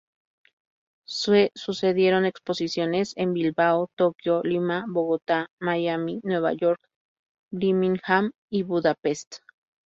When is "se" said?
1.05-1.51